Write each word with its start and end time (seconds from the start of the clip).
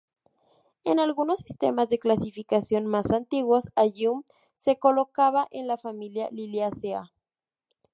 En 0.83 0.99
algunos 0.99 1.37
sistemas 1.45 1.87
de 1.89 1.99
clasificación 1.99 2.87
más 2.87 3.11
antiguos, 3.11 3.69
"Allium" 3.75 4.23
se 4.55 4.79
colocaba 4.79 5.47
en 5.51 5.67
la 5.67 5.77
familia 5.77 6.27
Liliaceae. 6.31 7.03